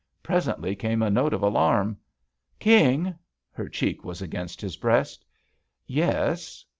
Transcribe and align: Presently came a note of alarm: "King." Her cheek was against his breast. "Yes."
Presently 0.23 0.75
came 0.75 1.03
a 1.03 1.11
note 1.11 1.31
of 1.31 1.43
alarm: 1.43 1.95
"King." 2.57 3.13
Her 3.51 3.69
cheek 3.69 4.03
was 4.03 4.19
against 4.19 4.59
his 4.59 4.75
breast. 4.75 5.23
"Yes." 5.85 6.65